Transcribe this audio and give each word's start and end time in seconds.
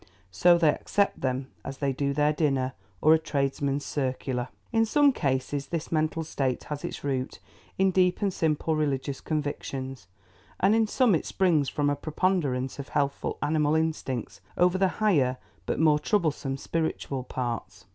So 0.31 0.57
they 0.57 0.69
accept 0.73 1.21
them 1.21 1.51
as 1.63 1.77
they 1.77 1.93
do 1.93 2.11
their 2.11 2.33
dinner 2.33 2.73
or 3.01 3.13
a 3.13 3.19
tradesman's 3.19 3.85
circular. 3.85 4.47
In 4.71 4.83
some 4.83 5.11
cases 5.13 5.67
this 5.67 5.91
mental 5.91 6.23
state 6.23 6.63
has 6.63 6.83
its 6.83 7.03
root 7.03 7.37
in 7.77 7.91
deep 7.91 8.19
and 8.23 8.33
simple 8.33 8.75
religious 8.75 9.21
convictions, 9.21 10.07
and 10.59 10.73
in 10.73 10.87
some 10.87 11.13
it 11.13 11.27
springs 11.27 11.69
from 11.69 11.87
a 11.87 11.95
preponderance 11.95 12.79
of 12.79 12.89
healthful 12.89 13.37
animal 13.43 13.75
instincts 13.75 14.41
over 14.57 14.79
the 14.79 14.87
higher 15.03 15.37
but 15.67 15.77
more 15.79 15.99
troublesome 15.99 16.57
spiritual 16.57 17.23
parts. 17.23 17.85